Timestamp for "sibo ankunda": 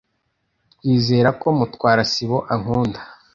2.11-2.99